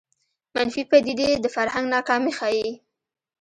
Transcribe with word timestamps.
منفي 0.55 0.81
پدیدې 0.91 1.29
د 1.43 1.45
فرهنګ 1.55 1.85
ناکامي 1.93 2.31
ښيي 2.37 2.67